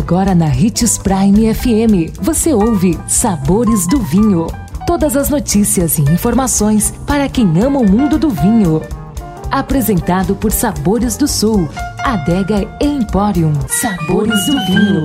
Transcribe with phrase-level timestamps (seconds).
[0.00, 4.46] Agora na Ritz Prime FM, você ouve Sabores do Vinho.
[4.86, 8.80] Todas as notícias e informações para quem ama o mundo do vinho.
[9.50, 11.68] Apresentado por Sabores do Sul,
[12.02, 13.52] Adega Emporium.
[13.68, 15.02] Sabores do Vinho.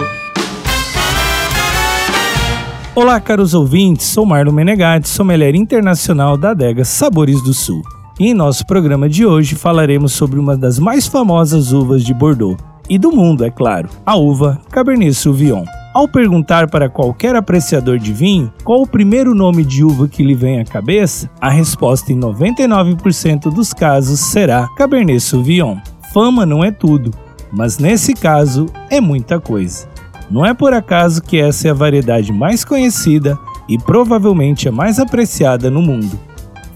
[2.96, 4.08] Olá, caros ouvintes.
[4.08, 7.82] Sou Marlon Menegatti, sommelier internacional da Adega Sabores do Sul.
[8.18, 12.58] E em nosso programa de hoje falaremos sobre uma das mais famosas uvas de Bordeaux,
[12.90, 15.66] e do mundo, é claro, a uva Cabernet Sauvignon.
[15.94, 20.36] Ao perguntar para qualquer apreciador de vinho qual o primeiro nome de uva que lhe
[20.36, 25.78] vem à cabeça, a resposta em 99% dos casos será Cabernet Sauvignon.
[26.14, 27.12] Fama não é tudo,
[27.52, 29.88] mas nesse caso é muita coisa.
[30.30, 35.00] Não é por acaso que essa é a variedade mais conhecida e provavelmente a mais
[35.00, 36.20] apreciada no mundo.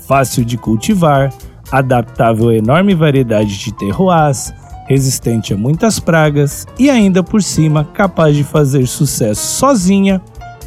[0.07, 1.31] Fácil de cultivar,
[1.71, 4.53] adaptável a enorme variedade de terroirs,
[4.89, 10.19] resistente a muitas pragas e ainda por cima capaz de fazer sucesso sozinha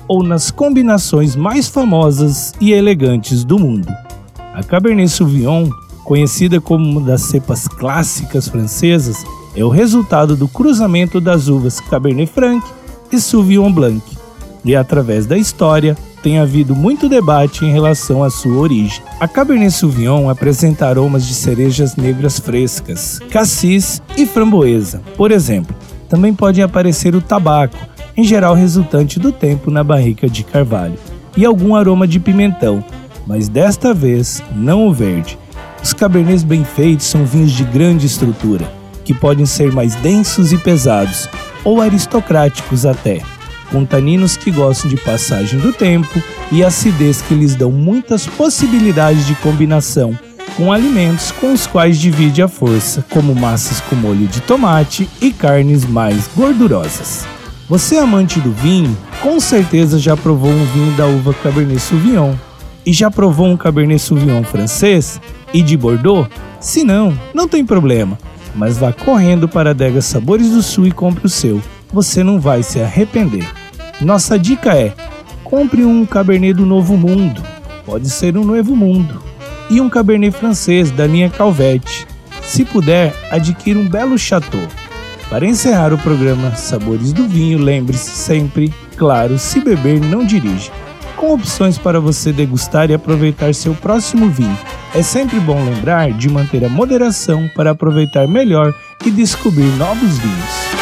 [0.07, 3.89] ou nas combinações mais famosas e elegantes do mundo.
[4.55, 5.69] A Cabernet Sauvignon,
[6.05, 9.25] conhecida como uma das cepas clássicas francesas,
[9.57, 12.65] é o resultado do cruzamento das uvas Cabernet Franc
[13.11, 14.03] e Sauvignon Blanc,
[14.65, 19.03] e através da história tem havido muito debate em relação à sua origem.
[19.19, 25.75] A Cabernet Sauvignon apresenta aromas de cerejas negras frescas, cassis e framboesa, por exemplo.
[26.09, 27.77] Também pode aparecer o tabaco,
[28.17, 30.99] em geral resultante do tempo na barrica de carvalho,
[31.37, 32.85] e algum aroma de pimentão,
[33.27, 35.39] mas desta vez não o verde.
[35.83, 38.71] Os cabernets bem feitos são vinhos de grande estrutura,
[39.05, 41.29] que podem ser mais densos e pesados,
[41.65, 43.23] ou aristocráticos até
[43.73, 49.27] com taninos que gostam de passagem do tempo e acidez que lhes dão muitas possibilidades
[49.27, 50.17] de combinação
[50.57, 55.31] com alimentos com os quais divide a força, como massas com molho de tomate e
[55.33, 57.27] carnes mais gordurosas.
[57.69, 62.35] Você amante do vinho, com certeza já provou um vinho da uva Cabernet Sauvignon.
[62.85, 65.21] E já provou um Cabernet Sauvignon francês
[65.55, 66.29] e de Bordeaux?
[66.61, 68.19] Se não, não tem problema,
[68.55, 71.63] mas vá correndo para a Adega Sabores do Sul e compre o seu.
[71.93, 73.62] Você não vai se arrepender.
[74.01, 74.95] Nossa dica é:
[75.45, 77.43] compre um Cabernet do Novo Mundo,
[77.85, 79.23] pode ser um Novo Mundo,
[79.71, 82.07] e um Cabernet francês da linha Calvete.
[82.43, 84.67] Se puder, adquira um belo chateau.
[85.31, 90.71] Para encerrar o programa Sabores do Vinho, lembre-se sempre, claro, se beber não dirige.
[91.17, 94.59] Com opções para você degustar e aproveitar seu próximo vinho.
[94.95, 98.75] É sempre bom lembrar de manter a moderação para aproveitar melhor
[99.07, 100.82] e descobrir novos vinhos.